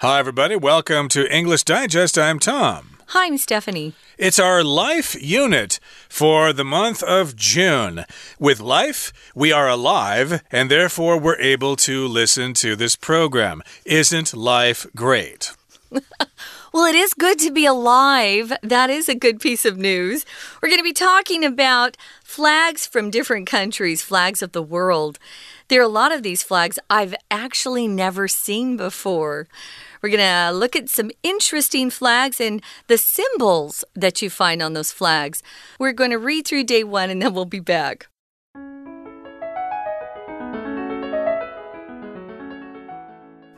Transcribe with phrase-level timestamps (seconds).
[0.00, 0.56] Hi, everybody.
[0.56, 2.18] Welcome to English Digest.
[2.18, 2.98] I'm Tom.
[3.06, 3.94] Hi, I'm Stephanie.
[4.18, 8.04] It's our life unit for the month of June.
[8.38, 13.62] With life, we are alive, and therefore we're able to listen to this program.
[13.86, 15.56] Isn't life great?
[16.76, 18.52] Well, it is good to be alive.
[18.62, 20.26] That is a good piece of news.
[20.60, 25.18] We're going to be talking about flags from different countries, flags of the world.
[25.68, 29.48] There are a lot of these flags I've actually never seen before.
[30.06, 34.72] We're going to look at some interesting flags and the symbols that you find on
[34.72, 35.42] those flags.
[35.80, 38.06] We're going to read through day one and then we'll be back.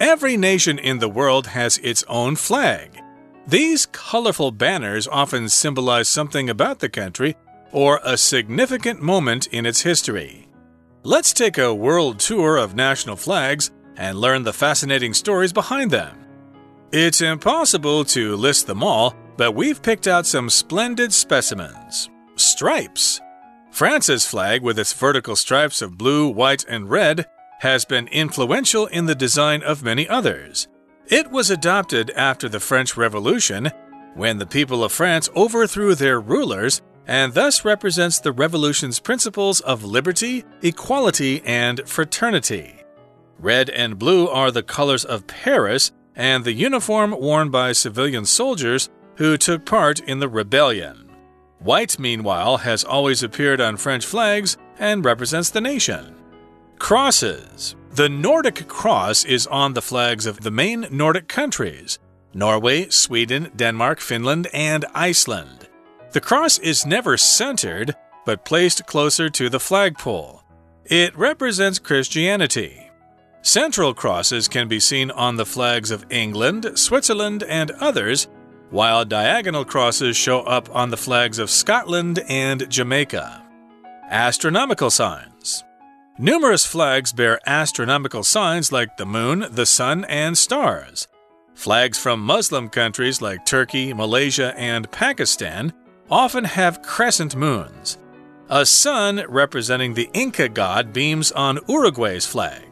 [0.01, 2.99] Every nation in the world has its own flag.
[3.47, 7.37] These colorful banners often symbolize something about the country
[7.73, 10.49] or a significant moment in its history.
[11.03, 16.25] Let's take a world tour of national flags and learn the fascinating stories behind them.
[16.91, 22.09] It's impossible to list them all, but we've picked out some splendid specimens.
[22.37, 23.21] Stripes.
[23.71, 27.27] France's flag, with its vertical stripes of blue, white, and red,
[27.61, 30.67] has been influential in the design of many others.
[31.09, 33.71] It was adopted after the French Revolution,
[34.15, 39.85] when the people of France overthrew their rulers, and thus represents the revolution's principles of
[39.85, 42.77] liberty, equality, and fraternity.
[43.39, 48.91] Red and blue are the colors of Paris and the uniform worn by civilian soldiers
[49.17, 51.09] who took part in the rebellion.
[51.61, 56.15] White, meanwhile, has always appeared on French flags and represents the nation.
[56.79, 57.75] Crosses.
[57.93, 61.99] The Nordic cross is on the flags of the main Nordic countries
[62.35, 65.69] Norway, Sweden, Denmark, Finland, and Iceland.
[66.13, 70.43] The cross is never centered, but placed closer to the flagpole.
[70.85, 72.88] It represents Christianity.
[73.43, 78.29] Central crosses can be seen on the flags of England, Switzerland, and others,
[78.71, 83.45] while diagonal crosses show up on the flags of Scotland and Jamaica.
[84.11, 85.65] Astronomical signs.
[86.19, 91.07] Numerous flags bear astronomical signs like the moon, the sun, and stars.
[91.55, 95.73] Flags from Muslim countries like Turkey, Malaysia, and Pakistan
[96.11, 97.99] often have crescent moons.
[98.51, 102.68] A sun representing the Inca god beams on Uruguay's flag.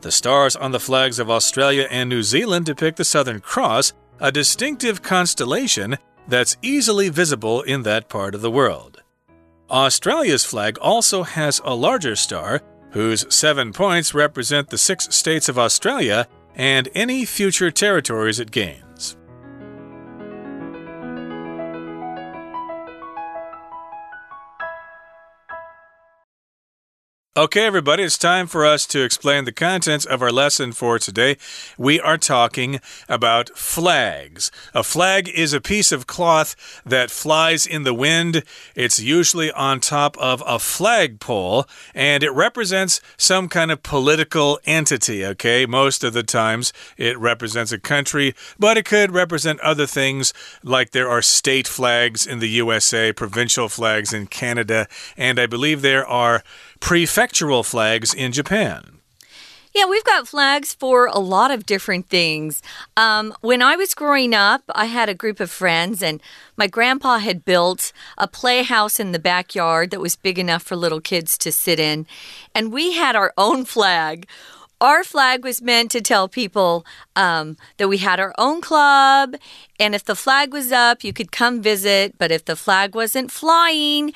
[0.00, 4.30] The stars on the flags of Australia and New Zealand depict the Southern Cross, a
[4.30, 5.98] distinctive constellation
[6.28, 9.02] that's easily visible in that part of the world.
[9.70, 15.58] Australia's flag also has a larger star, whose seven points represent the six states of
[15.58, 18.87] Australia and any future territories it gains.
[27.38, 31.36] Okay, everybody, it's time for us to explain the contents of our lesson for today.
[31.78, 34.50] We are talking about flags.
[34.74, 38.42] A flag is a piece of cloth that flies in the wind.
[38.74, 45.24] It's usually on top of a flagpole, and it represents some kind of political entity,
[45.24, 45.64] okay?
[45.64, 50.34] Most of the times it represents a country, but it could represent other things
[50.64, 55.82] like there are state flags in the USA, provincial flags in Canada, and I believe
[55.82, 56.42] there are
[56.80, 58.98] prefectural flags in Japan.
[59.74, 62.62] Yeah, we've got flags for a lot of different things.
[62.96, 66.22] Um, when I was growing up, I had a group of friends, and
[66.56, 71.00] my grandpa had built a playhouse in the backyard that was big enough for little
[71.00, 72.06] kids to sit in.
[72.54, 74.26] And we had our own flag.
[74.80, 79.34] Our flag was meant to tell people um, that we had our own club,
[79.78, 82.16] and if the flag was up, you could come visit.
[82.16, 84.12] But if the flag wasn't flying,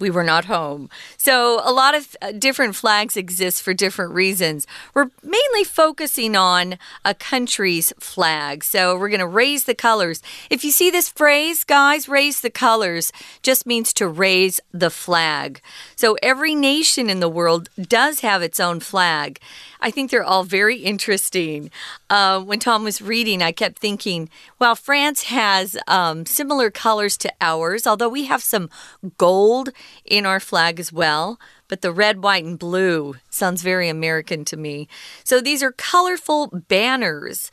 [0.00, 0.88] we were not home.
[1.16, 4.66] So, a lot of uh, different flags exist for different reasons.
[4.94, 8.64] We're mainly focusing on a country's flag.
[8.64, 10.22] So, we're going to raise the colors.
[10.48, 13.12] If you see this phrase, guys, raise the colors
[13.42, 15.60] just means to raise the flag.
[15.94, 19.38] So, every nation in the world does have its own flag.
[19.82, 21.70] I think they're all very interesting.
[22.08, 27.32] Uh, when Tom was reading, I kept thinking, well, France has um, similar colors to
[27.40, 28.68] ours, although we have some
[29.16, 29.70] gold
[30.04, 31.38] in our flag as well
[31.70, 34.88] but the red, white, and blue sounds very American to me.
[35.24, 37.50] So these are colorful banners.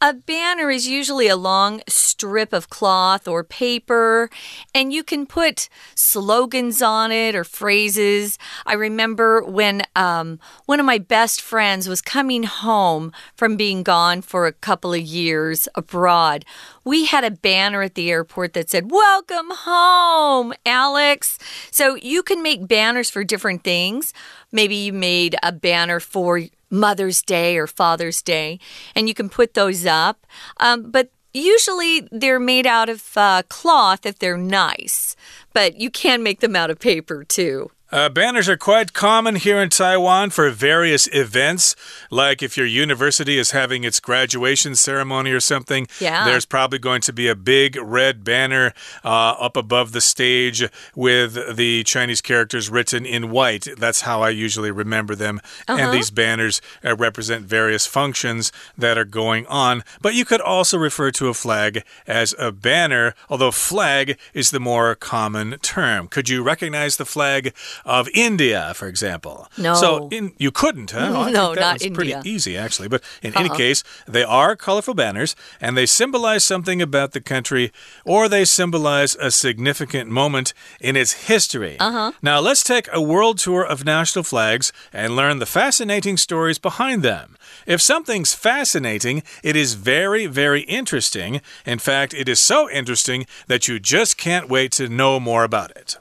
[0.00, 4.30] A banner is usually a long strip of cloth or paper,
[4.74, 8.38] and you can put slogans on it or phrases.
[8.64, 14.22] I remember when um, one of my best friends was coming home from being gone
[14.22, 16.44] for a couple of years abroad
[16.88, 21.38] we had a banner at the airport that said, Welcome home, Alex.
[21.70, 24.12] So you can make banners for different things.
[24.52, 28.58] Maybe you made a banner for Mother's Day or Father's Day,
[28.94, 30.26] and you can put those up.
[30.58, 35.14] Um, but Usually they're made out of uh, cloth if they're nice,
[35.52, 37.70] but you can make them out of paper too.
[37.90, 41.74] Uh, banners are quite common here in Taiwan for various events.
[42.10, 46.26] Like if your university is having its graduation ceremony or something, yeah.
[46.26, 51.56] there's probably going to be a big red banner uh, up above the stage with
[51.56, 53.66] the Chinese characters written in white.
[53.78, 55.38] That's how I usually remember them.
[55.38, 55.72] Uh -huh.
[55.72, 55.92] And uh-huh.
[55.92, 59.82] these banners uh, represent various functions that are going on.
[60.00, 64.60] But you could also refer to a flag as a banner, although flag is the
[64.60, 66.08] more common term.
[66.08, 67.52] Could you recognize the flag?
[67.84, 69.48] Of India, for example.
[69.56, 69.74] No.
[69.74, 71.06] So in, you couldn't, huh?
[71.18, 71.94] Oh, no, not India.
[71.94, 72.88] pretty easy, actually.
[72.88, 73.40] But in uh -huh.
[73.40, 73.58] any uh-huh.
[73.58, 73.82] case,
[74.12, 77.72] they are colorful banners and they symbolize something about the country
[78.04, 81.76] or they symbolize a significant moment in its history.
[81.78, 82.12] Uh -huh.
[82.20, 87.02] Now, let's take a world tour of national flags and learn the fascinating stories behind
[87.02, 87.36] them.
[87.66, 91.40] If something's fascinating, it is very, very interesting.
[91.64, 95.70] In fact, it is so interesting that you just can't wait to know more about
[95.76, 95.98] it.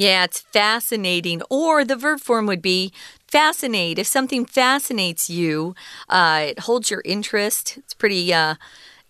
[0.00, 1.42] Yeah, it's fascinating.
[1.50, 2.90] Or the verb form would be
[3.28, 3.98] fascinate.
[3.98, 5.74] If something fascinates you,
[6.08, 7.76] uh, it holds your interest.
[7.76, 8.32] It's pretty.
[8.32, 8.54] Uh,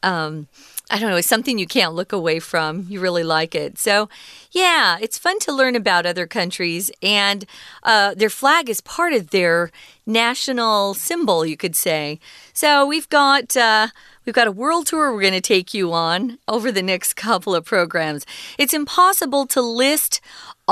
[0.02, 0.48] um,
[0.90, 2.86] I don't know, it's something you can't look away from.
[2.88, 3.78] You really like it.
[3.78, 4.08] So,
[4.50, 7.44] yeah, it's fun to learn about other countries, and
[7.84, 9.70] uh, their flag is part of their
[10.06, 12.18] national symbol, you could say.
[12.52, 13.56] So, we've got.
[13.56, 13.88] Uh,
[14.26, 17.54] We've got a world tour we're going to take you on over the next couple
[17.54, 18.26] of programs.
[18.58, 20.20] It's impossible to list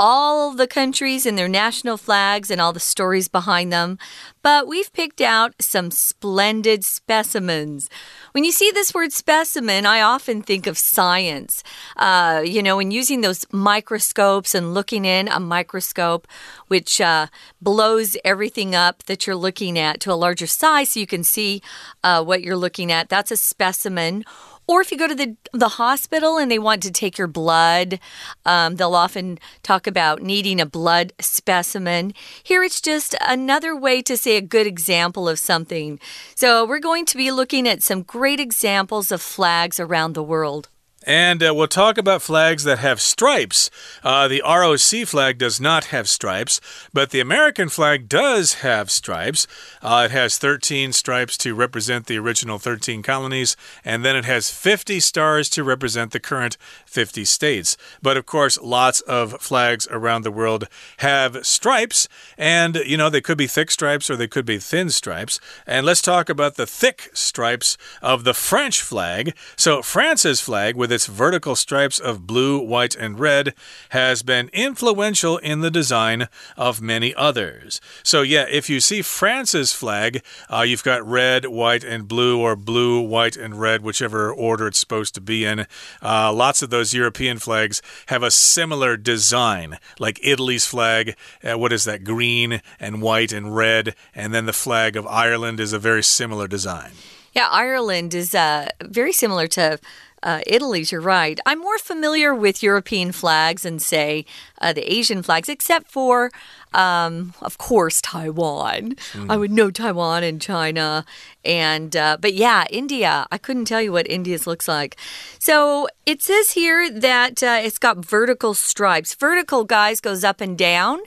[0.01, 3.97] all the countries and their national flags and all the stories behind them,
[4.41, 7.89] but we've picked out some splendid specimens.
[8.31, 11.63] When you see this word specimen, I often think of science.
[11.97, 16.29] Uh, you know, when using those microscopes and looking in a microscope,
[16.69, 17.27] which uh,
[17.61, 21.61] blows everything up that you're looking at to a larger size so you can see
[22.05, 24.23] uh, what you're looking at, that's a specimen.
[24.69, 27.99] Or if you go to the, the hospital and they want to take your blood,
[28.45, 32.13] um, they'll often talk about needing a blood specimen.
[32.43, 35.99] Here it's just another way to say a good example of something.
[36.35, 40.69] So we're going to be looking at some great examples of flags around the world.
[41.05, 43.71] And uh, we'll talk about flags that have stripes.
[44.03, 46.59] Uh, the ROC flag does not have stripes,
[46.93, 49.47] but the American flag does have stripes.
[49.81, 53.55] Uh, it has 13 stripes to represent the original 13 colonies,
[53.85, 56.57] and then it has 50 stars to represent the current
[56.89, 57.77] 50 states.
[58.01, 62.07] But of course, lots of flags around the world have stripes,
[62.37, 65.39] and you know, they could be thick stripes or they could be thin stripes.
[65.67, 69.35] And let's talk about the thick stripes of the French flag.
[69.55, 73.53] So, France's flag, with its vertical stripes of blue, white, and red,
[73.89, 76.27] has been influential in the design
[76.57, 77.81] of many others.
[78.03, 82.55] So, yeah, if you see France's flag, uh, you've got red, white, and blue, or
[82.55, 85.67] blue, white, and red, whichever order it's supposed to be in.
[86.01, 91.15] Uh, lots of those European flags have a similar design, like Italy's flag.
[91.43, 92.03] Uh, what is that?
[92.03, 93.95] Green and white and red.
[94.15, 96.91] And then the flag of Ireland is a very similar design.
[97.33, 99.79] Yeah, Ireland is uh, very similar to
[100.23, 101.39] uh, Italy's, you're right.
[101.45, 104.25] I'm more familiar with European flags and, say,
[104.61, 106.31] uh, the Asian flags, except for,
[106.73, 108.95] um, of course, Taiwan.
[109.13, 109.31] Mm.
[109.31, 111.05] I would know Taiwan and China.
[111.45, 113.27] And, uh, but yeah, India.
[113.31, 114.97] I couldn't tell you what India's looks like.
[115.39, 119.15] So it says here that uh, it's got vertical stripes.
[119.15, 120.99] Vertical, guys, goes up and down,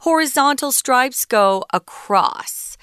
[0.00, 2.73] horizontal stripes go across.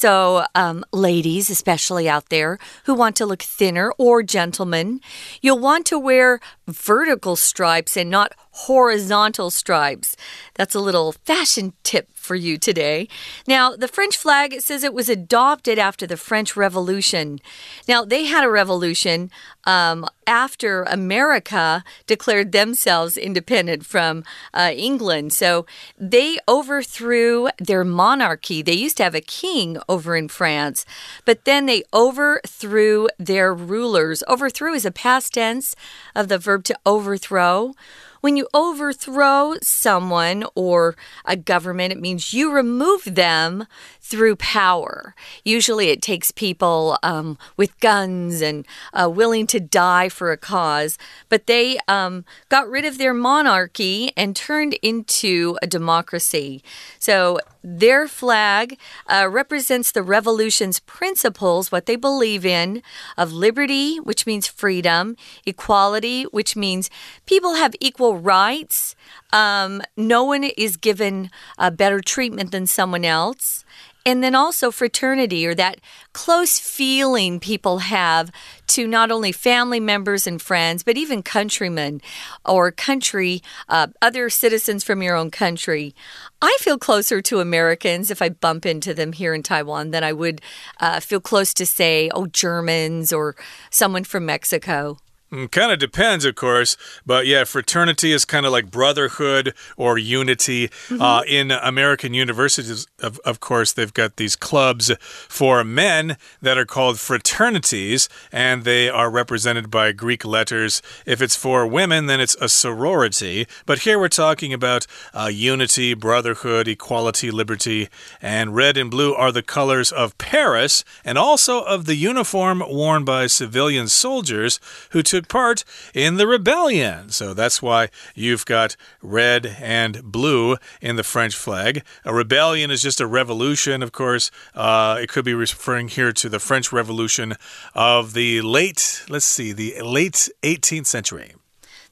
[0.00, 5.00] So, um, ladies, especially out there who want to look thinner, or gentlemen,
[5.42, 8.34] you'll want to wear vertical stripes and not
[8.66, 10.16] horizontal stripes.
[10.54, 13.08] That's a little fashion tip for you today.
[13.46, 17.38] Now, the French flag, says it was adopted after the French Revolution.
[17.86, 19.30] Now, they had a revolution
[19.64, 25.32] um, after America declared themselves independent from uh, England.
[25.32, 25.64] So
[25.96, 28.60] they overthrew their monarchy.
[28.60, 30.84] They used to have a king over in France,
[31.24, 34.22] but then they overthrew their rulers.
[34.28, 35.74] Overthrew is a past tense
[36.14, 37.72] of the verb to overthrow.
[38.20, 43.66] When you overthrow someone or a government, it means you remove them
[44.00, 45.14] through power.
[45.44, 50.98] Usually it takes people um, with guns and uh, willing to die for a cause,
[51.28, 56.62] but they um, got rid of their monarchy and turned into a democracy.
[56.98, 62.82] So their flag uh, represents the revolution's principles, what they believe in,
[63.16, 66.88] of liberty, which means freedom, equality, which means
[67.26, 68.94] people have equal rights.
[69.32, 73.64] Um, no one is given a better treatment than someone else
[74.08, 75.80] and then also fraternity or that
[76.14, 78.32] close feeling people have
[78.66, 82.00] to not only family members and friends, but even countrymen
[82.46, 85.94] or country, uh, other citizens from your own country.
[86.40, 90.14] I feel closer to Americans if I bump into them here in Taiwan than I
[90.14, 90.40] would
[90.80, 93.36] uh, feel close to, say, oh, Germans or
[93.70, 94.96] someone from Mexico.
[95.30, 99.98] Mm, kind of depends, of course, but yeah, fraternity is kind of like brotherhood or
[99.98, 100.70] unity.
[100.88, 101.02] Mm -hmm.
[101.02, 104.90] uh, in American universities, of, of course, they've got these clubs
[105.28, 110.82] for men that are called fraternities, and they are represented by Greek letters.
[111.04, 113.46] If it's for women, then it's a sorority.
[113.66, 117.88] But here we're talking about uh, unity, brotherhood, equality, liberty,
[118.22, 123.04] and red and blue are the colors of Paris and also of the uniform worn
[123.04, 127.10] by civilian soldiers who took took part in the rebellion.
[127.10, 131.82] So that's why you've got red and blue in the French flag.
[132.04, 134.30] A rebellion is just a revolution, of course.
[134.54, 137.34] Uh, it could be referring here to the French Revolution
[137.74, 141.34] of the late, let's see, the late 18th century.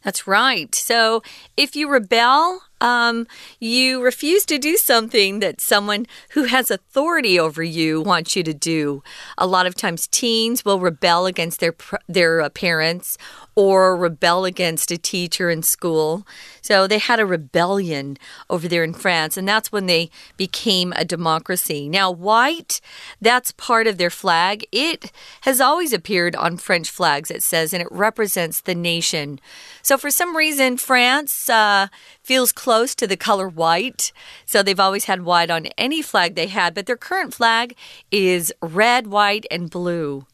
[0.02, 0.73] That's right.
[0.73, 1.25] So
[1.56, 3.26] if you rebel, um,
[3.61, 8.54] you refuse to do something that someone who has authority over you wants you to
[8.54, 9.02] do.
[9.38, 11.75] A lot of times, teens will rebel against their
[12.09, 13.18] their parents
[13.57, 16.27] or rebel against a teacher in school.
[16.61, 18.19] So they had a rebellion
[18.51, 21.89] over there in France, and that's when they became a democracy.
[21.89, 22.83] Now, white,
[23.21, 24.67] that's part of their flag.
[24.71, 25.11] It
[25.41, 29.41] has always appeared on French flags, it says, and it represents the nation.
[29.81, 31.89] So for some reason, France uh,
[32.23, 34.13] feels close to the color white.
[34.45, 37.75] So they've always had white on any flag they had, but their current flag
[38.11, 40.27] is red, white, and blue.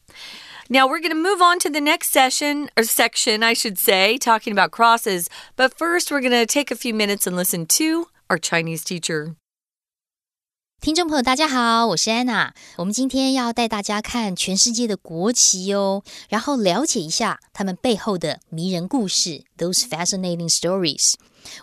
[0.68, 4.18] Now we're going to move on to the next session or section, I should say,
[4.18, 5.28] talking about crosses.
[5.56, 9.34] But first, we're going to take a few minutes and listen to our Chinese teacher.
[10.80, 12.54] 听众朋友，大家好，我是安娜。
[12.76, 21.14] 我们今天要带大家看全世界的国旗哦，然后了解一下他们背后的迷人故事，those fascinating stories。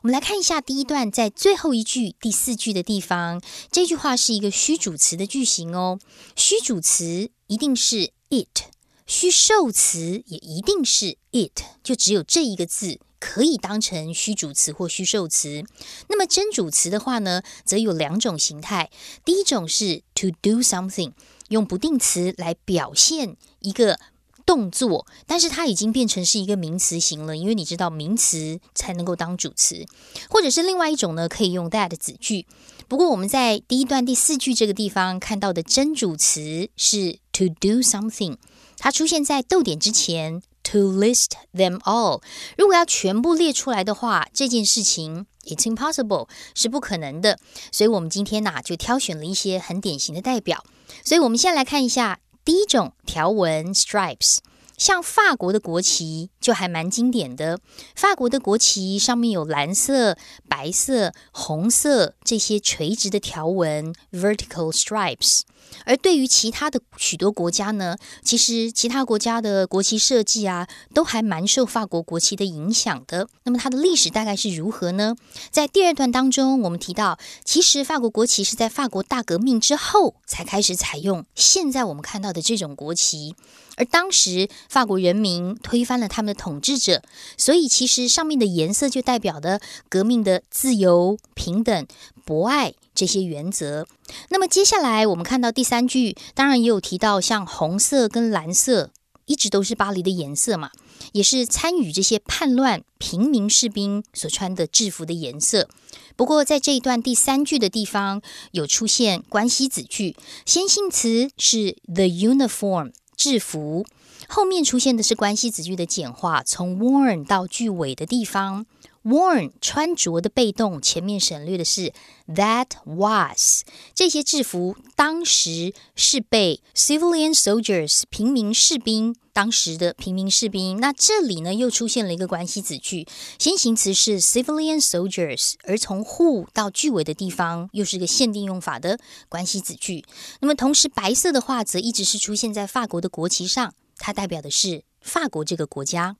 [0.01, 3.41] 我们来看一下第一段，在最后一句第四句的地方，
[3.71, 5.97] 这句话是一个虚主词的句型哦。
[6.35, 8.65] 虚主词一定是 it。
[9.10, 15.64] 虚受词也一定是 it，就只有这一个字可以当成虚主词或虚受词。
[16.08, 18.88] 那么真主词的话呢，则有两种形态。
[19.24, 21.10] 第一种是 to do something，
[21.48, 23.98] 用不定词来表现一个
[24.46, 29.84] 动作，但是它已经变成是一个名词型了，因为你知道名词才能够当主词。
[30.28, 32.46] 或者是另外一种呢，可以用 that 子句。
[32.86, 38.36] 不过我们在第一段第四句这个地方看到的真主词是 to do something。
[38.80, 42.22] 它出现在逗点之前，to list them all。
[42.56, 47.38] 如果要全部列出来的话，这件事情 it's impossible 是不可能的。
[47.70, 50.64] 所以，我们今天呐就挑选了一些很典型的代表。
[51.04, 54.38] 所以，我们先来看一下第一种条纹 stripes。
[54.80, 57.60] 像法国的国旗就还蛮经典的。
[57.94, 60.16] 法国的国旗上面有蓝色、
[60.48, 65.42] 白色、红色这些垂直的条纹 （vertical stripes）。
[65.84, 73.28] 而对于其他的许多国家呢，其实其他国家的国旗设计啊，都还蛮受法国国旗的影响的。
[73.44, 75.14] 那么它的历史大概是如何呢？
[75.50, 83.36] 在第二段当中，我们提到，其实法国国旗是在法国大革命之后才开始采用现在我们看到的这种国旗。
[83.76, 87.02] 而当时法国人民推翻了他们的统治者，
[87.36, 91.86] 所以其实上面的颜色就代表的革命的自由、平等、
[92.24, 93.88] 博爱这些原则。
[94.28, 98.92] 那么接下来我们看到第三句，当然也有提到像红色跟蓝色，
[99.26, 100.70] 一直都是巴黎的颜色嘛，
[101.10, 105.68] 也是参与这些叛乱平民士兵所穿的制服的颜色。
[106.14, 108.22] 不过在这一段第三句的地方
[108.52, 110.14] 有出现关系子句，
[110.46, 112.92] 先行词是 the uniform。
[113.16, 113.84] 制服
[114.28, 118.66] 后面出现的是关系子句的简化，从 worn 到句尾的地方
[119.02, 121.92] ，worn 穿着的被动，前面省略的是
[122.28, 123.62] that was
[123.94, 130.78] 这些制服当时是被 civilian soldiers 平民士兵当时的平民士兵。
[130.80, 133.06] 那这里呢又出现了一个关系子句，
[133.38, 138.98] 先行词是 civilian soldiers，而从 who 到句尾的地方又是个限定用法的
[139.28, 140.04] 关系子句。
[140.40, 146.17] 那么同时白色的话则一直是出现在法国的国旗上，它代表的是法国这个国家。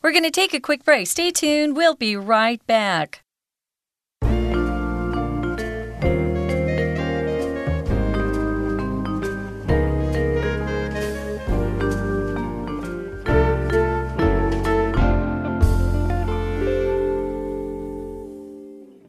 [0.00, 1.06] We're going to take a quick break.
[1.06, 1.76] Stay tuned.
[1.76, 3.20] We'll be right back.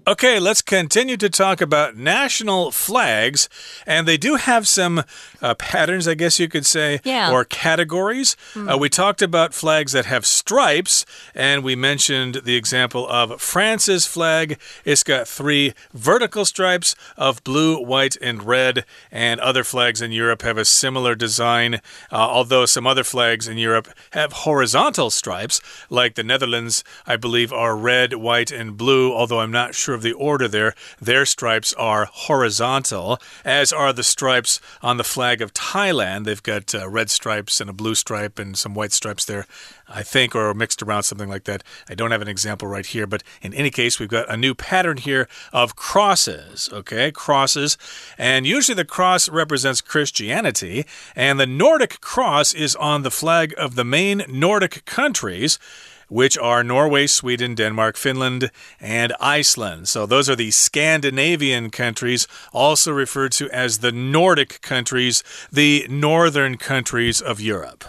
[0.08, 3.46] Okay, let's continue to talk about national flags.
[3.86, 5.02] And they do have some
[5.42, 7.30] uh, patterns, I guess you could say, Yeah.
[7.30, 8.34] or categories.
[8.56, 14.06] Uh, we talked about flags that have stripes, and we mentioned the example of France's
[14.06, 14.58] flag.
[14.82, 18.86] It's got three vertical stripes of blue, white, and red.
[19.12, 23.58] And other flags in Europe have a similar design, uh, although some other flags in
[23.58, 25.60] Europe have horizontal stripes,
[25.90, 30.02] like the Netherlands, I believe, are red, white, and blue, although I'm not sure of
[30.02, 30.75] the order there.
[31.00, 36.25] Their stripes are horizontal, as are the stripes on the flag of Thailand.
[36.25, 39.45] They've got uh, red stripes and a blue stripe and some white stripes there,
[39.88, 41.64] I think, or mixed around, something like that.
[41.88, 44.55] I don't have an example right here, but in any case, we've got a new
[44.55, 47.11] pattern here of crosses, okay?
[47.11, 47.76] Crosses.
[48.17, 50.87] And usually the cross represents Christianity,
[51.17, 55.59] and the Nordic cross is on the flag of the main Nordic countries
[56.08, 58.50] which are Norway, Sweden, Denmark, Finland,
[58.80, 59.88] and Iceland.
[59.88, 65.22] So those are the Scandinavian countries, also referred to as the Nordic countries,
[65.52, 67.84] the northern countries of Europe.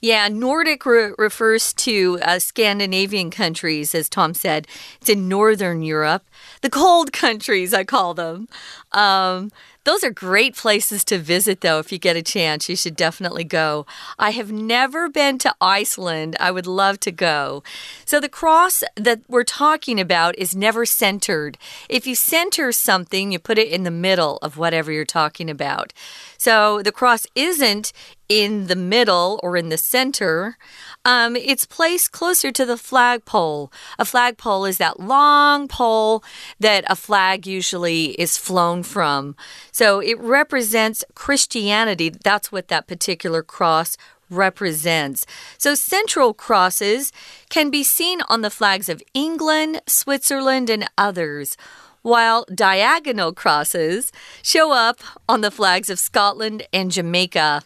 [0.00, 4.66] Yeah, Nordic re refers to uh, Scandinavian countries, as Tom said.
[5.00, 6.24] It's in Northern Europe.
[6.60, 8.48] The cold countries, I call them.
[8.92, 9.50] Um,
[9.84, 11.80] those are great places to visit, though.
[11.80, 13.84] If you get a chance, you should definitely go.
[14.16, 16.36] I have never been to Iceland.
[16.38, 17.64] I would love to go.
[18.04, 21.58] So, the cross that we're talking about is never centered.
[21.88, 25.92] If you center something, you put it in the middle of whatever you're talking about.
[26.38, 27.92] So, the cross isn't
[28.28, 30.56] in the middle or in the center.
[31.04, 33.72] Um, it's placed closer to the flagpole.
[33.98, 36.22] A flagpole is that long pole
[36.60, 39.36] that a flag usually is flown from.
[39.70, 42.10] So it represents Christianity.
[42.10, 43.96] That's what that particular cross
[44.30, 45.26] represents.
[45.58, 47.12] So central crosses
[47.50, 51.56] can be seen on the flags of England, Switzerland, and others
[52.02, 54.12] while diagonal crosses
[54.42, 57.62] show up on the flags of Scotland and Jamaica.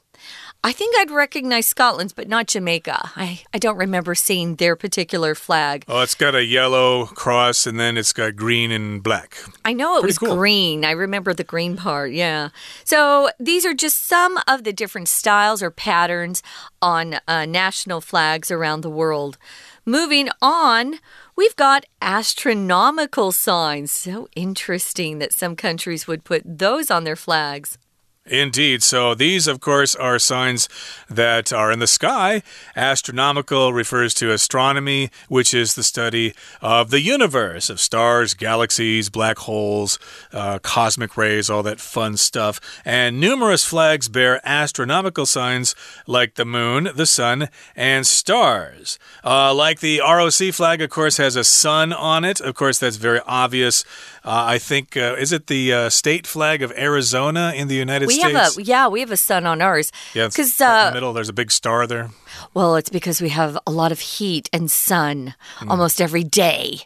[0.67, 3.13] I think I'd recognize Scotland's, but not Jamaica.
[3.15, 5.85] I, I don't remember seeing their particular flag.
[5.87, 9.39] Oh, it's got a yellow cross and then it's got green and black.
[9.65, 10.35] I know it Pretty was cool.
[10.35, 10.85] green.
[10.85, 12.49] I remember the green part, yeah.
[12.83, 16.43] So these are just some of the different styles or patterns
[16.83, 19.39] on uh, national flags around the world.
[19.85, 20.97] Moving on,
[21.37, 23.93] we've got astronomical signs.
[23.93, 27.79] So interesting that some countries would put those on their flags.
[28.27, 28.83] Indeed.
[28.83, 30.69] So these, of course, are signs
[31.09, 32.43] that are in the sky.
[32.75, 39.39] Astronomical refers to astronomy, which is the study of the universe, of stars, galaxies, black
[39.39, 40.01] holes,
[40.33, 42.61] uh, cosmic rays, all that fun stuff.
[42.85, 48.99] And numerous flags bear astronomical signs like the moon, the sun, and stars.
[49.25, 52.41] Uh, like the ROC flag, of course, has a sun on it.
[52.41, 53.85] Of course, that's very obvious.
[54.25, 58.09] Uh, I think, uh, is it the uh, state flag of Arizona in the United
[58.09, 58.35] We States?
[58.39, 59.93] have a yeah, we have a sun on ours.
[60.15, 61.13] Yeah, because right in uh, the middle.
[61.13, 62.11] There's a big star there.
[62.55, 65.71] Well, it's because we have a lot of heat and sun Hmm.
[65.71, 66.81] almost every day.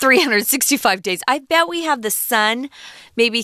[0.00, 1.22] 365 days.
[1.28, 2.70] I bet we have the sun
[3.16, 3.42] maybe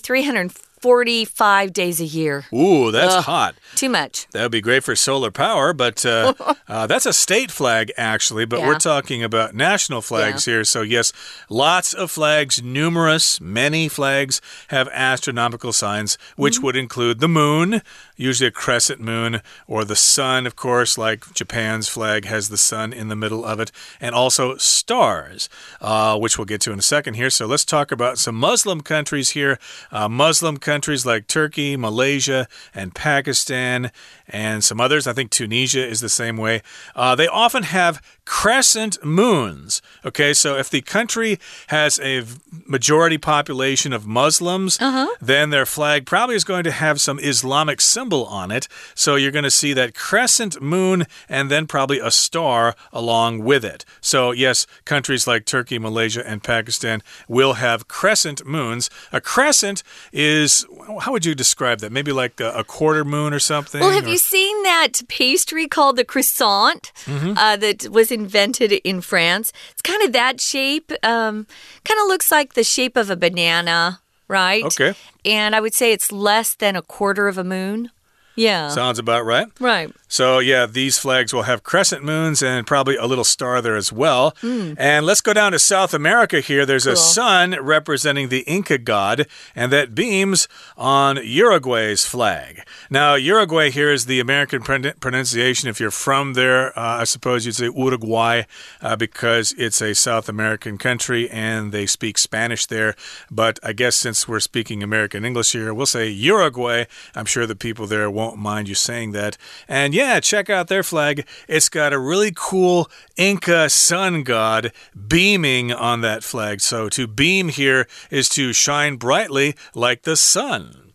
[0.82, 2.44] 345 days a year.
[2.52, 3.54] Ooh, that's hot.
[3.74, 4.26] Too much.
[4.32, 6.34] That would be great for solar power, but uh,
[6.68, 8.44] uh, that's a state flag, actually.
[8.44, 8.68] But Yeah.
[8.68, 10.64] we're talking about national flags here.
[10.64, 11.12] So, yes,
[11.48, 16.64] lots of flags, numerous, many flags have astronomical signs, which Mm-hmm.
[16.66, 17.82] would include the moon,
[18.16, 22.92] usually a crescent moon, or the sun, of course, like Japan's flag has the sun
[22.92, 25.48] in the middle of it, and also stars,
[25.80, 27.30] uh, which we'll get to in a second here.
[27.30, 29.58] So, let's talk about some Muslim countries here.
[29.92, 33.90] Uh, Muslim countries like Turkey, Malaysia, and Pakistan,
[34.28, 35.06] and some others.
[35.06, 36.60] I think Tunisia is the same way.
[36.94, 39.80] Uh, they often have crescent moons.
[40.04, 42.24] Okay, so if the country has a
[42.66, 44.76] majority population of Muslims,
[45.20, 48.68] then their flag probably is going to have some Islamic symbol on it.
[48.94, 53.64] So you're going to see that crescent moon and then probably a star along with
[53.64, 53.86] it.
[54.02, 58.90] So, yes, countries like Turkey, Malaysia, and Pakistan will have crescent moons.
[59.10, 60.57] A crescent is,
[61.00, 61.92] how would you describe that?
[61.92, 63.80] Maybe like a, a quarter moon or something?
[63.80, 67.36] Well, have or- you seen that pastry called the croissant Mm-hmm.
[67.38, 69.52] uh, that was invented in France?
[69.72, 70.92] It's kind of that shape.
[71.02, 71.46] Um,
[71.84, 74.64] kind of looks like the shape of a banana, right?
[74.64, 74.94] Okay.
[75.24, 77.90] And I would say it's less than a quarter of a moon.
[78.36, 78.68] Yeah.
[78.68, 79.48] Sounds about right.
[79.58, 79.90] right.
[80.08, 83.92] So, yeah, these flags will have crescent moons and probably a little star there as
[83.92, 84.32] well.
[84.42, 84.74] Mm.
[84.78, 86.64] And let's go down to South America here.
[86.64, 86.94] There's Cool.
[86.94, 92.62] a sun representing the Inca god, and that beams on Uruguay's flag.
[92.90, 95.68] Now, Uruguay here is the American pron- pronunciation.
[95.68, 98.42] If you're from there, uh, I suppose you'd say Uruguay
[98.80, 102.94] uh, because it's a South American country and they speak Spanish there.
[103.30, 106.84] But I guess since we're speaking American English here, we'll say Uruguay.
[107.14, 109.36] I'm sure the people there won't mind you saying that.
[109.68, 111.26] And yeah, check out their flag.
[111.48, 116.60] It's got a really cool Inca sun god beaming on that flag.
[116.60, 120.92] So to beam here is to shine brightly like the sun.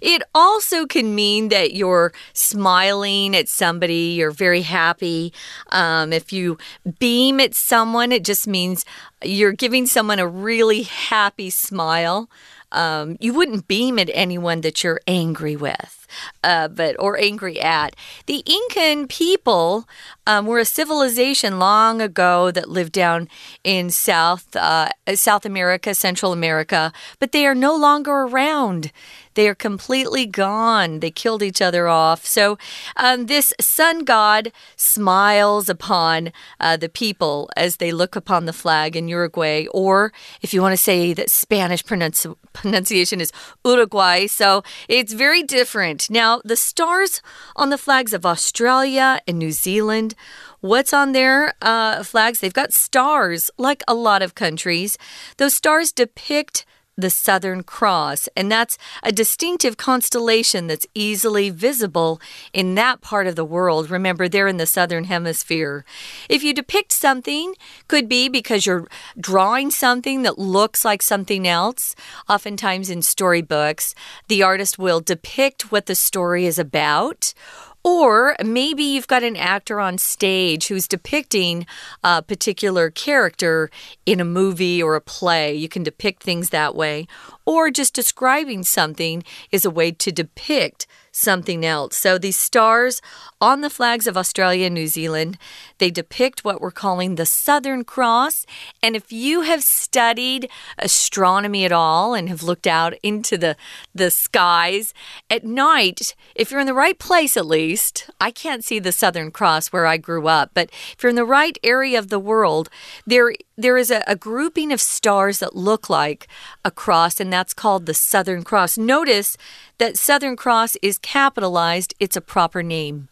[0.00, 5.32] It also can mean that you're smiling at somebody, you're very happy.
[5.70, 6.56] Um, if you
[7.00, 8.84] beam at someone, it just means
[9.24, 12.30] you're giving someone a really happy smile.
[12.72, 16.06] Um, you wouldn't beam at anyone that you're angry with,
[16.44, 17.96] uh, but or angry at.
[18.26, 19.88] The Incan people
[20.26, 23.28] um, were a civilization long ago that lived down
[23.64, 28.92] in South uh, South America, Central America, but they are no longer around.
[29.34, 31.00] They are completely gone.
[31.00, 32.26] They killed each other off.
[32.26, 32.58] So,
[32.96, 38.96] um, this sun god smiles upon uh, the people as they look upon the flag
[38.96, 40.12] in Uruguay, or
[40.42, 43.32] if you want to say that Spanish pronunci pronunciation is
[43.64, 44.26] Uruguay.
[44.26, 46.10] So, it's very different.
[46.10, 47.22] Now, the stars
[47.56, 50.14] on the flags of Australia and New Zealand.
[50.60, 52.40] What's on their uh, flags?
[52.40, 54.98] They've got stars, like a lot of countries.
[55.38, 56.66] Those stars depict
[57.00, 62.20] the Southern Cross, and that's a distinctive constellation that's easily visible
[62.52, 63.90] in that part of the world.
[63.90, 65.84] Remember, they're in the Southern Hemisphere.
[66.28, 67.54] If you depict something,
[67.88, 68.86] could be because you're
[69.18, 71.94] drawing something that looks like something else.
[72.28, 73.94] Oftentimes in storybooks,
[74.28, 77.34] the artist will depict what the story is about.
[77.82, 81.66] Or maybe you've got an actor on stage who's depicting
[82.04, 83.70] a particular character
[84.04, 85.54] in a movie or a play.
[85.54, 87.06] You can depict things that way.
[87.44, 91.96] Or just describing something is a way to depict something else.
[91.96, 93.02] So these stars
[93.40, 95.38] on the flags of Australia and New Zealand,
[95.78, 98.46] they depict what we're calling the Southern Cross.
[98.82, 100.48] And if you have studied
[100.78, 103.56] astronomy at all and have looked out into the,
[103.94, 104.94] the skies
[105.28, 109.30] at night, if you're in the right place at least, I can't see the Southern
[109.30, 112.68] Cross where I grew up, but if you're in the right area of the world,
[113.06, 116.28] there there is a, a grouping of stars that look like
[116.64, 118.78] a cross, and that's called the Southern Cross.
[118.78, 119.36] Notice
[119.78, 123.08] that Southern Cross is capitalized, it's a proper name.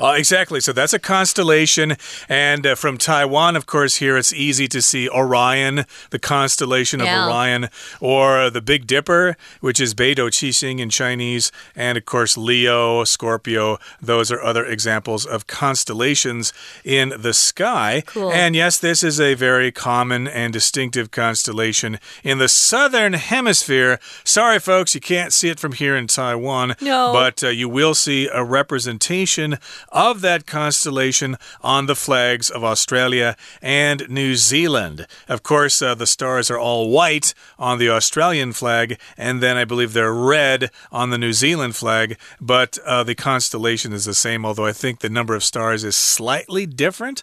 [0.00, 0.60] Uh, exactly.
[0.60, 1.96] So that's a constellation.
[2.28, 7.06] And uh, from Taiwan, of course, here it's easy to see Orion, the constellation of
[7.06, 7.26] Yeah.
[7.26, 7.68] Orion,
[8.00, 11.50] or the Big Dipper, which is Beidou Qixing in Chinese.
[11.74, 13.78] And of course, Leo, Scorpio.
[14.00, 16.52] Those are other examples of constellations
[16.84, 18.02] in the sky.
[18.06, 18.32] Cool.
[18.32, 23.98] And yes, this is a very common and distinctive constellation in the southern hemisphere.
[24.24, 26.74] Sorry, folks, you can't see it from here in Taiwan.
[26.80, 27.12] No.
[27.12, 29.58] But uh, you will see a representation
[29.96, 35.06] of that constellation on the flags of Australia and New Zealand.
[35.26, 39.64] Of course, uh, the stars are all white on the Australian flag, and then I
[39.64, 44.44] believe they're red on the New Zealand flag, but uh, the constellation is the same,
[44.44, 47.22] although I think the number of stars is slightly different.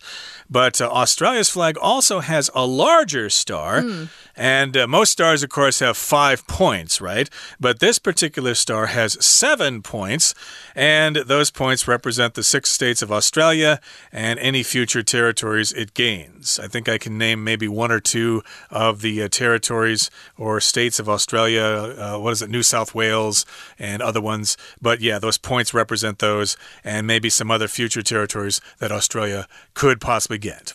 [0.50, 3.84] But uh, Australia's flag also has a larger star.
[4.36, 7.30] And uh, most stars, of course, have five points, right?
[7.60, 10.34] But this particular star has seven points,
[10.76, 13.80] and those points represent the six states of Australia
[14.12, 16.60] and any future territories it gains.
[16.60, 21.00] I think I can name maybe one or two of the uh, territories or states
[21.00, 21.64] of Australia.
[21.64, 22.50] Uh, what is it?
[22.50, 23.46] New South Wales
[23.80, 24.58] and other ones.
[24.82, 30.00] But yeah, those points represent those, and maybe some other future territories that Australia could
[30.02, 30.74] possibly get.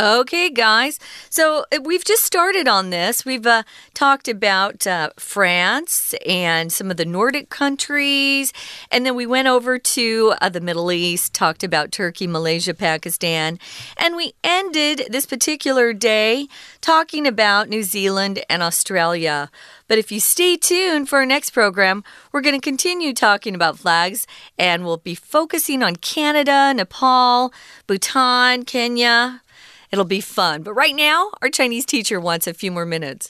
[0.00, 0.98] Okay, guys.
[1.28, 3.26] So uh, we've just started on this.
[3.26, 8.54] We've uh, talked about uh, France and some of the Nordic countries.
[8.90, 13.58] And then we went over to uh, the Middle East, talked about Turkey, Malaysia, Pakistan.
[13.98, 16.48] And we ended this particular day
[16.80, 19.50] talking about New Zealand and Australia.
[19.86, 23.78] But if you stay tuned for our next program, we're going to continue talking about
[23.78, 24.26] flags
[24.58, 27.52] and we'll be focusing on Canada, Nepal,
[27.86, 29.42] Bhutan, Kenya.
[29.91, 30.63] It'll be fun.
[30.63, 33.27] But right now, our Chinese teacher wants a few more minutes.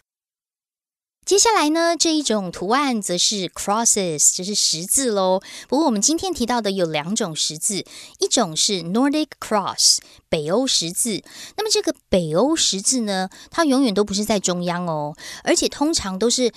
[1.26, 5.41] 接下来呢，这一种图案则是 crosses，这是十字喽。
[5.68, 7.84] 不过我们今天提到的有两种十字，
[8.20, 9.98] 一种是 Nordic Cross，
[10.30, 11.24] 北欧十字。
[11.58, 16.54] 那么这个北欧十字呢，它永远都不是在中央哦，而且通常都是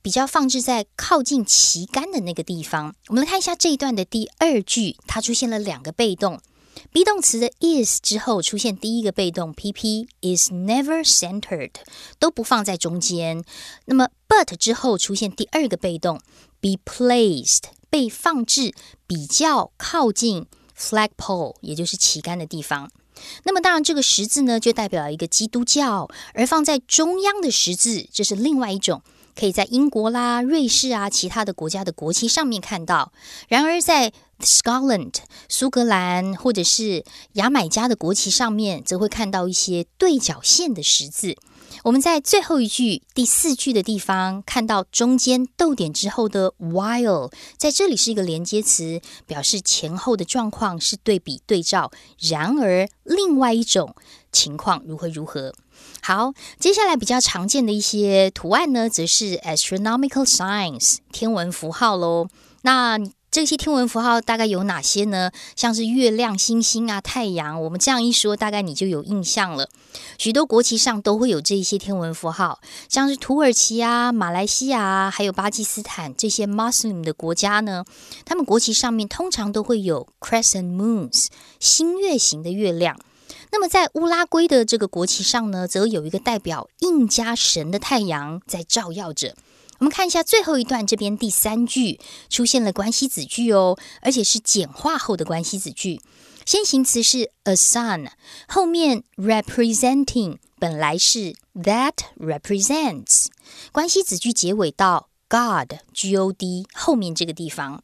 [0.00, 2.94] 比较放置在靠近旗杆的那个地方。
[3.08, 6.40] 我们来看一下这一段的第二句，它出现了两个被动。
[6.91, 11.71] be 动词的 is 之后出现第一个被动 pp is never centered，
[12.17, 13.43] 都不放在中间。
[13.85, 16.19] 那么 but 之后出现第二个被动
[16.59, 18.73] be placed，被放置
[19.05, 20.45] 比较靠近
[20.77, 22.89] flagpole，也就是旗杆的地方。
[23.43, 29.01] 那么当然，这个十字呢，就代表一个基督教，而放在中央的十字，这是另外一种。
[29.35, 33.13] 可以在英国啦、瑞士啊、其他的国家的国旗上面看到。
[33.47, 35.15] 然而，在 Scotland
[35.47, 41.35] 苏格兰或者是牙买加的国旗上面，则会看到一些对角线的十字。
[41.83, 51.91] 我们在最后一句第四句的地方看到中间逗点之后的 while，在这里是一个连接词，表示前后的状况是对比对照。
[52.19, 53.95] 然而，另外一种
[54.31, 55.53] 情况如何如何？
[56.01, 62.27] 好，接下来比较常见的一些图案呢，则是 astronomical signs 天文符号喽。
[62.63, 62.99] 那
[63.31, 65.31] 这些天文符号大概有哪些呢？
[65.55, 67.61] 像是月亮、星星啊、太阳。
[67.61, 69.69] 我们这样一说，大概你就有印象了。
[70.17, 77.85] 许多国旗上都会有这一些天文符号，像是土耳其啊、马来西亚还有巴基斯坦这些 Muslim 的国家呢，
[78.25, 81.27] 他们国旗上面通常都会有 crescent moons
[81.59, 82.99] 新月形的月亮。
[83.51, 89.35] 那么在乌拉圭的这个国旗上呢，则有一个代表印加神的太阳在照耀着。
[89.79, 96.01] 我们看一下最后一段，这边第三句出现了关系子句哦，而且是简化后的关系子句。
[96.45, 98.09] 先行词是 a son，
[98.47, 103.27] 后面 representing 本来是 that represents，
[103.71, 107.83] 关系子句结尾到 God G O D 后面这个地方。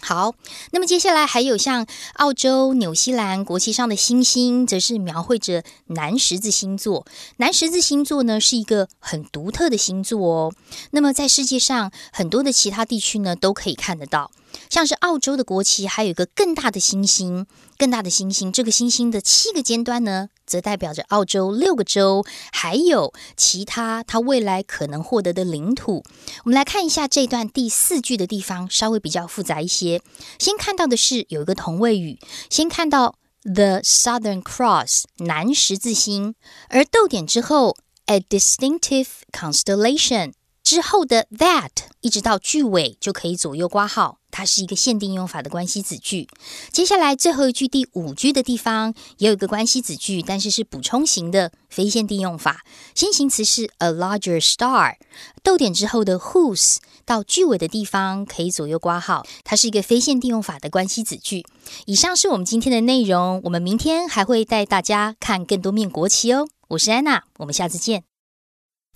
[0.00, 0.34] 好，
[0.70, 7.04] 那么接下来还有像澳洲、纽西兰国旗上的星星，则是描绘着南十字星座。
[7.38, 10.54] 南十字星座呢，是一个很独特的星座哦。
[10.92, 14.30] 那么在世界上很多的其他地区呢，都可以看得到。
[14.70, 18.50] 像是澳洲的国旗，还有一个更大的星星，更大的星星。
[18.50, 26.02] 这个星星的七个尖端呢，则代表着澳洲六个州，还有其他它未来可能获得的领土。
[26.44, 30.00] 我们来看一下这段第四句的地方，稍微比较复杂一些。
[30.38, 32.18] 先看到的是有一个同位语，
[32.50, 36.34] 先看到 the Southern Cross 南十字星，
[36.68, 40.32] 而逗点之后 a distinctive constellation
[40.68, 41.70] 之后的 that
[42.02, 44.18] 一直到句尾就可以左右挂号。
[44.30, 46.28] 它是一个限定用法的关系子句。
[46.70, 52.66] 接下来最后一句第五句的地方也有一个关系子句，但是是补充型的非限定用法。
[52.94, 54.96] 先行词是 a larger star，
[55.42, 56.76] 逗点之后的 whose
[57.06, 59.24] 到句尾的地方可以左右挂号。
[59.44, 61.46] 它是一个非限定用法的关系子句。
[61.86, 66.46] 以上是我们今天的内容，我们明天还会带大家看更多面国旗哦。
[66.68, 68.07] 我是安娜，我们下次见。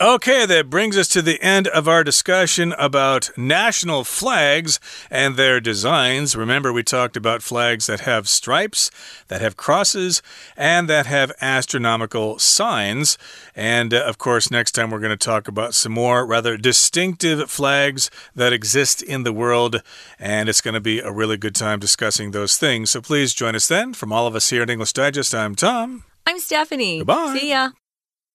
[0.02, 4.80] Okay, that brings us to the end of our discussion about national flags
[5.12, 6.34] and their designs.
[6.34, 8.90] Remember, we talked about flags that have stripes,
[9.28, 10.20] that have crosses,
[10.56, 13.16] and that have astronomical signs.
[13.54, 17.48] And uh, of course, next time we're going to talk about some more rather distinctive
[17.48, 19.82] flags that exist in the world.
[20.18, 22.90] And it's going to be a really good time discussing those things.
[22.90, 23.94] So please join us then.
[23.94, 26.02] From all of us here at English Digest, I'm Tom.
[26.26, 26.98] I'm Stephanie.
[26.98, 27.36] Goodbye.
[27.38, 27.70] See ya.